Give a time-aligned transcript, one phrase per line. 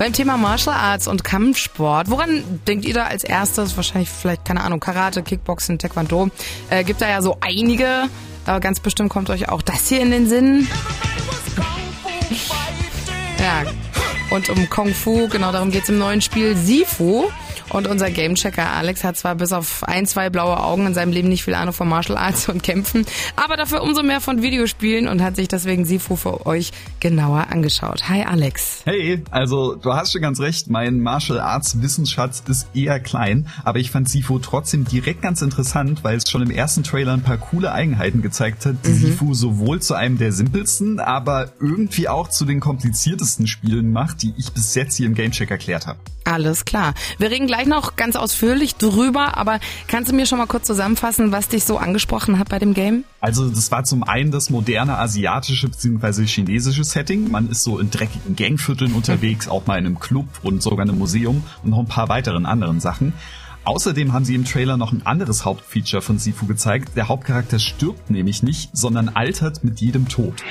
[0.00, 3.76] Beim Thema Martial Arts und Kampfsport, woran denkt ihr da als erstes?
[3.76, 6.30] Wahrscheinlich vielleicht, keine Ahnung, Karate, Kickboxen, Taekwondo.
[6.70, 8.04] Äh, gibt da ja so einige,
[8.46, 10.66] aber ganz bestimmt kommt euch auch das hier in den Sinn.
[13.40, 13.70] Ja,
[14.30, 17.24] und um Kung Fu, genau darum geht's im neuen Spiel Sifu.
[17.70, 21.28] Und unser Gamechecker Alex hat zwar bis auf ein, zwei blaue Augen in seinem Leben
[21.28, 25.22] nicht viel Ahnung von Martial Arts und Kämpfen, aber dafür umso mehr von Videospielen und
[25.22, 28.08] hat sich deswegen Sifu für euch genauer angeschaut.
[28.08, 28.82] Hi Alex.
[28.84, 33.78] Hey, also du hast schon ganz recht, mein Martial Arts Wissensschatz ist eher klein, aber
[33.78, 37.38] ich fand Sifu trotzdem direkt ganz interessant, weil es schon im ersten Trailer ein paar
[37.38, 38.94] coole Eigenheiten gezeigt hat, die mhm.
[38.94, 44.34] Sifu sowohl zu einem der simpelsten, aber irgendwie auch zu den kompliziertesten Spielen macht, die
[44.36, 46.00] ich bis jetzt hier im Gamecheck erklärt habe.
[46.30, 46.94] Alles klar.
[47.18, 51.32] Wir reden gleich noch ganz ausführlich drüber, aber kannst du mir schon mal kurz zusammenfassen,
[51.32, 53.02] was dich so angesprochen hat bei dem Game?
[53.20, 56.26] Also das war zum einen das moderne asiatische bzw.
[56.26, 57.32] chinesische Setting.
[57.32, 60.98] Man ist so in dreckigen Gangvierteln unterwegs, auch mal in einem Club und sogar einem
[60.98, 63.12] Museum und noch ein paar weiteren anderen Sachen.
[63.64, 66.96] Außerdem haben sie im Trailer noch ein anderes Hauptfeature von Sifu gezeigt.
[66.96, 70.44] Der Hauptcharakter stirbt nämlich nicht, sondern altert mit jedem Tod.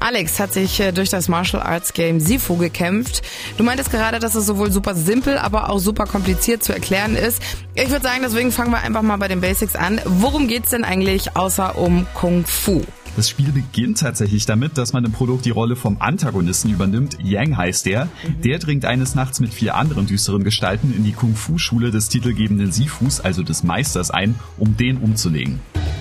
[0.00, 3.22] Alex hat sich äh, durch das Martial Arts Game Sifu gekämpft.
[3.58, 7.42] Du meintest gerade, dass es sowohl super simpel, aber auch super kompliziert zu erklären ist.
[7.74, 10.00] Ich würde sagen, deswegen fangen wir einfach mal bei den Basics an.
[10.06, 12.82] Worum geht's denn eigentlich außer um Kung Fu?
[13.16, 17.18] Das Spiel beginnt tatsächlich damit, dass man im Produkt die Rolle vom Antagonisten übernimmt.
[17.22, 18.06] Yang heißt der.
[18.06, 18.40] Mhm.
[18.42, 23.20] Der dringt eines Nachts mit vier anderen düsteren Gestalten in die Kung-Fu-Schule des titelgebenden Sifus,
[23.20, 25.60] also des Meisters, ein, um den umzulegen.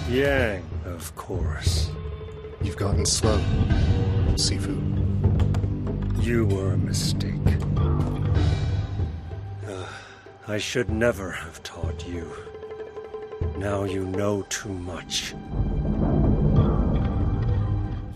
[0.10, 0.62] Yang,
[0.96, 1.90] of course.
[2.62, 3.40] You've gotten slow,
[4.36, 4.76] Sifu.
[6.22, 7.34] You were a mistake.
[9.66, 9.86] Uh,
[10.48, 12.28] I should never have taught you.
[13.58, 15.34] Now you know too much.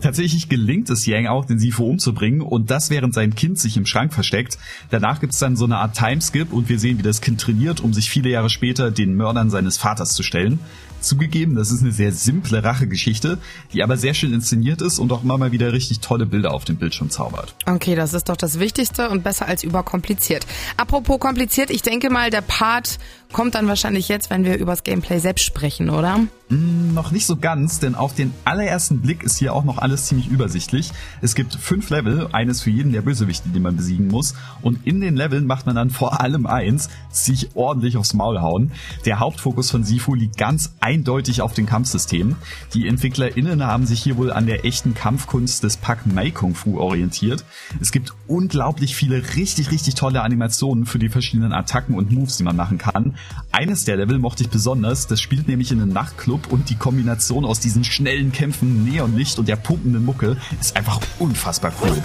[0.02, 3.86] Tatsächlich gelingt es Yang auch, den Sifu umzubringen und das während sein Kind sich im
[3.86, 4.58] Schrank versteckt.
[4.90, 7.94] Danach gibt's dann so eine Art Timeskip und wir sehen, wie das Kind trainiert, um
[7.94, 10.58] sich viele Jahre später den Mördern seines Vaters zu stellen.
[11.04, 13.38] Zugegeben, das ist eine sehr simple Rachegeschichte,
[13.72, 16.64] die aber sehr schön inszeniert ist und auch immer mal wieder richtig tolle Bilder auf
[16.64, 17.54] dem Bildschirm zaubert.
[17.66, 20.46] Okay, das ist doch das Wichtigste und besser als überkompliziert.
[20.76, 22.98] Apropos kompliziert, ich denke mal, der Part
[23.34, 26.20] kommt dann wahrscheinlich jetzt, wenn wir übers Gameplay selbst sprechen, oder?
[26.48, 30.06] Mm, noch nicht so ganz, denn auf den allerersten Blick ist hier auch noch alles
[30.06, 30.92] ziemlich übersichtlich.
[31.20, 34.34] Es gibt fünf Level, eines für jeden der Bösewichte, den man besiegen muss.
[34.62, 38.70] Und in den Leveln macht man dann vor allem eins, sich ordentlich aufs Maul hauen.
[39.04, 42.36] Der Hauptfokus von Sifu liegt ganz eindeutig auf den Kampfsystemen.
[42.72, 46.78] Die EntwicklerInnen haben sich hier wohl an der echten Kampfkunst des Pak Mei Kung Fu
[46.78, 47.44] orientiert.
[47.80, 52.44] Es gibt unglaublich viele richtig, richtig tolle Animationen für die verschiedenen Attacken und Moves, die
[52.44, 53.16] man machen kann.
[53.52, 57.44] Eines der Level mochte ich besonders, das spielt nämlich in einem Nachtclub und die Kombination
[57.44, 62.02] aus diesen schnellen Kämpfen, Neonlicht und der pumpenden Mucke ist einfach unfassbar cool.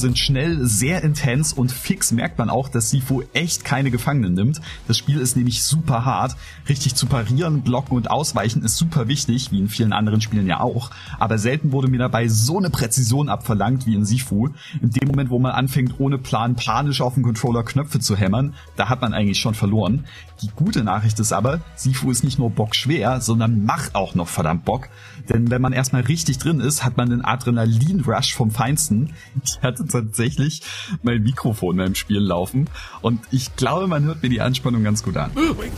[0.00, 4.60] Sind schnell, sehr intens und fix merkt man auch, dass Sifu echt keine Gefangenen nimmt.
[4.88, 6.36] Das Spiel ist nämlich super hart.
[6.68, 10.60] Richtig zu parieren, blocken und ausweichen ist super wichtig, wie in vielen anderen Spielen ja
[10.60, 10.90] auch.
[11.18, 14.48] Aber selten wurde mir dabei so eine Präzision abverlangt wie in Sifu.
[14.82, 18.54] In dem Moment, wo man anfängt, ohne Plan panisch auf dem Controller Knöpfe zu hämmern,
[18.76, 20.06] da hat man eigentlich schon verloren.
[20.42, 24.64] Die gute Nachricht ist aber, Sifu ist nicht nur bockschwer, sondern macht auch noch verdammt
[24.64, 24.88] Bock.
[25.28, 29.12] Denn wenn man erstmal richtig drin ist, hat man einen Adrenalin-Rush vom Feinsten.
[29.44, 30.62] Ich hatte tatsächlich
[31.02, 32.68] mein Mikrofon beim Spiel laufen
[33.02, 35.30] und ich glaube, man hört mir die Anspannung ganz gut an.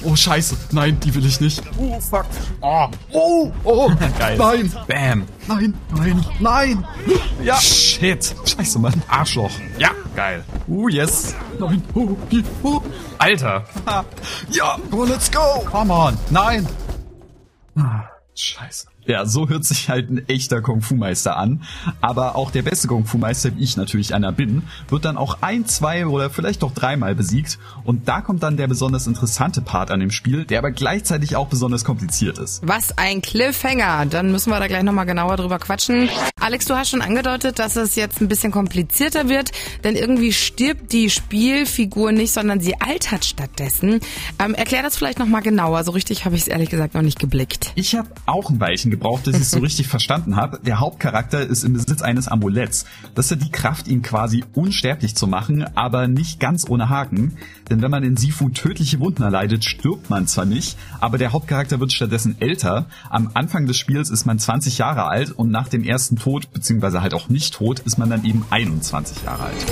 [0.04, 0.56] Oh, scheiße.
[0.72, 1.62] Nein, die will ich nicht.
[1.78, 2.26] Oh, fuck.
[2.60, 3.90] Oh, oh, oh.
[4.18, 4.36] Geil.
[4.38, 4.72] Nein.
[4.86, 5.26] Bam.
[5.48, 6.84] Nein, nein, nein.
[7.42, 7.56] Ja.
[7.60, 8.34] Shit.
[8.44, 9.02] Scheiße, Mann.
[9.08, 9.50] Arschloch.
[9.78, 10.44] Ja, geil.
[10.68, 11.34] Uh, yes.
[11.58, 11.82] Nein.
[11.94, 12.16] Oh,
[12.62, 12.82] oh.
[13.18, 13.64] Alter.
[14.50, 14.78] Ja.
[14.90, 15.64] Oh, let's go.
[15.70, 16.18] Come on.
[16.30, 16.66] Nein.
[17.76, 18.91] Ah, scheiße.
[19.04, 21.62] Ja, so hört sich halt ein echter Kung-Fu-Meister an.
[22.00, 26.06] Aber auch der beste Kung-Fu-Meister, wie ich natürlich einer bin, wird dann auch ein, zwei
[26.06, 27.58] oder vielleicht doch dreimal besiegt.
[27.84, 31.48] Und da kommt dann der besonders interessante Part an dem Spiel, der aber gleichzeitig auch
[31.48, 32.60] besonders kompliziert ist.
[32.64, 34.06] Was ein Cliffhanger!
[34.06, 36.08] Dann müssen wir da gleich nochmal genauer drüber quatschen.
[36.42, 39.52] Alex, du hast schon angedeutet, dass es jetzt ein bisschen komplizierter wird,
[39.84, 44.00] denn irgendwie stirbt die Spielfigur nicht, sondern sie altert stattdessen.
[44.44, 45.84] Ähm, erklär das vielleicht nochmal genauer.
[45.84, 47.70] So richtig habe ich es ehrlich gesagt noch nicht geblickt.
[47.76, 50.58] Ich habe auch ein Weilchen gebraucht, dass ich es so richtig verstanden habe.
[50.66, 52.86] Der Hauptcharakter ist im Besitz eines Amuletts.
[53.14, 57.36] Das hat die Kraft, ihn quasi unsterblich zu machen, aber nicht ganz ohne Haken.
[57.70, 61.78] Denn wenn man in Sifu tödliche Wunden erleidet, stirbt man zwar nicht, aber der Hauptcharakter
[61.78, 62.86] wird stattdessen älter.
[63.10, 67.02] Am Anfang des Spiels ist man 20 Jahre alt und nach dem ersten Tod, beziehungsweise
[67.02, 69.66] halt auch nicht tot, ist man dann eben 21 Jahre alt.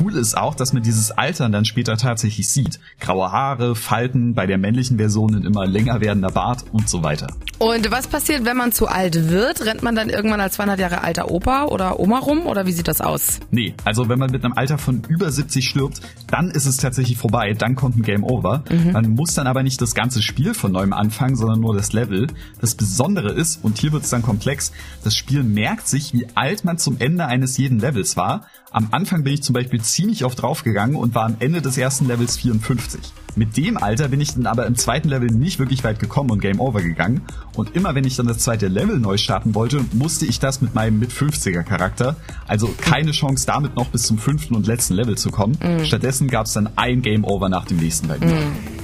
[0.00, 2.80] Cool ist auch, dass man dieses Altern dann später tatsächlich sieht.
[2.98, 7.28] Graue Haare, Falten, bei der männlichen Version ein immer länger werdender Bart und so weiter.
[7.58, 9.64] Und was passiert, wenn man zu alt wird?
[9.64, 12.88] Rennt man dann irgendwann als 200 Jahre alter Opa oder Oma rum oder wie sieht
[12.88, 13.38] das aus?
[13.50, 17.16] Nee, also wenn man mit einem Alter von über 70 stirbt, dann ist es tatsächlich
[17.16, 18.64] vorbei, dann kommt ein Game Over.
[18.70, 18.92] Mhm.
[18.92, 22.26] Man muss dann aber nicht das ganze Spiel von neuem anfangen, sondern nur das Level.
[22.60, 24.72] Das Besondere ist, und hier wird es dann komplex,
[25.04, 28.46] das Spiel merkt sich, wie alt man zum Ende eines jeden Levels war.
[28.72, 32.08] Am Anfang bin ich zum Beispiel ziemlich oft draufgegangen und war am Ende des ersten
[32.08, 33.00] Levels 54.
[33.36, 36.40] Mit dem Alter bin ich dann aber im zweiten Level nicht wirklich weit gekommen und
[36.40, 37.22] Game Over gegangen.
[37.54, 40.74] Und immer wenn ich dann das zweite Level neu starten wollte, musste ich das mit
[40.74, 42.16] meinem mit 50er Charakter.
[42.46, 45.58] Also keine Chance damit noch bis zum fünften und letzten Level zu kommen.
[45.62, 45.84] Mhm.
[45.84, 48.26] Stattdessen gab es dann ein Game Over nach dem nächsten bei mir.
[48.26, 48.83] Mhm.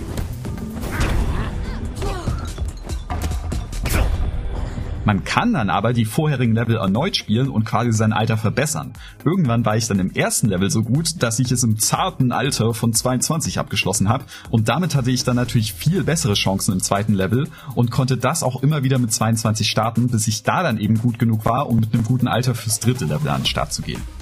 [5.10, 8.92] Man kann dann aber die vorherigen Level erneut spielen und quasi sein Alter verbessern.
[9.24, 12.74] Irgendwann war ich dann im ersten Level so gut, dass ich es im zarten Alter
[12.74, 17.14] von 22 abgeschlossen habe und damit hatte ich dann natürlich viel bessere Chancen im zweiten
[17.14, 20.96] Level und konnte das auch immer wieder mit 22 starten, bis ich da dann eben
[20.98, 23.82] gut genug war, um mit einem guten Alter fürs dritte Level an den Start zu
[23.82, 24.19] gehen.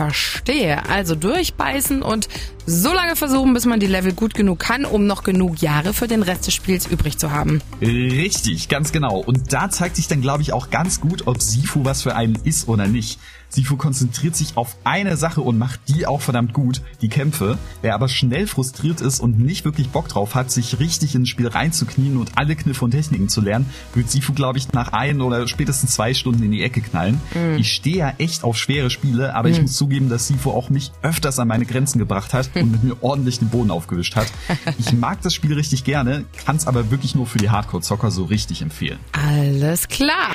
[0.00, 0.88] Verstehe.
[0.88, 2.26] Also durchbeißen und
[2.64, 6.08] so lange versuchen, bis man die Level gut genug kann, um noch genug Jahre für
[6.08, 7.60] den Rest des Spiels übrig zu haben.
[7.82, 9.18] Richtig, ganz genau.
[9.18, 12.38] Und da zeigt sich dann, glaube ich, auch ganz gut, ob Sifu was für einen
[12.44, 13.18] ist oder nicht.
[13.50, 17.58] Sifu konzentriert sich auf eine Sache und macht die auch verdammt gut, die Kämpfe.
[17.82, 21.48] Wer aber schnell frustriert ist und nicht wirklich Bock drauf hat, sich richtig ins Spiel
[21.48, 25.46] reinzuknien und alle Kniffe und Techniken zu lernen, wird Sifu, glaube ich, nach ein oder
[25.48, 27.20] spätestens zwei Stunden in die Ecke knallen.
[27.34, 27.58] Mhm.
[27.58, 29.54] Ich stehe ja echt auf schwere Spiele, aber mhm.
[29.54, 32.84] ich muss zugeben, dass Sifu auch mich öfters an meine Grenzen gebracht hat und mit
[32.84, 34.26] mir ordentlich den Boden aufgewischt hat.
[34.78, 38.24] Ich mag das Spiel richtig gerne, kann es aber wirklich nur für die Hardcore-Zocker so
[38.24, 38.98] richtig empfehlen.
[39.12, 40.34] Alles klar.